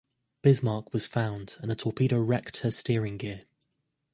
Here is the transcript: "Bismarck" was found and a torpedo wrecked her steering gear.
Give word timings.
"Bismarck" 0.41 0.93
was 0.93 1.05
found 1.05 1.57
and 1.59 1.71
a 1.71 1.75
torpedo 1.75 2.19
wrecked 2.19 2.61
her 2.61 2.71
steering 2.71 3.17
gear. 3.17 3.41